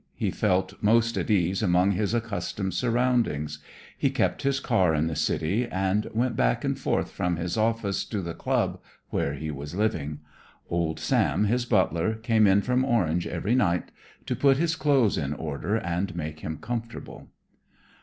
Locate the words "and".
5.67-6.07, 6.63-6.75, 15.77-16.15